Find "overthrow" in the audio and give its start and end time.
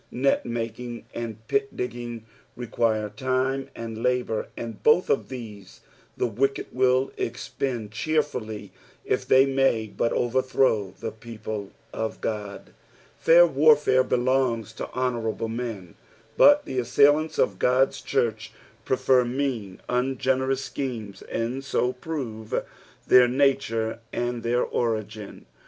10.11-10.95